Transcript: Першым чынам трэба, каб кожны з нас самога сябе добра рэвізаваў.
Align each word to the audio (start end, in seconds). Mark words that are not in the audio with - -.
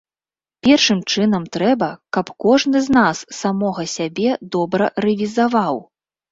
Першым 0.67 0.99
чынам 1.13 1.45
трэба, 1.57 1.89
каб 2.17 2.33
кожны 2.45 2.77
з 2.87 2.97
нас 2.97 3.23
самога 3.43 3.87
сябе 3.95 4.29
добра 4.59 4.91
рэвізаваў. 5.09 5.75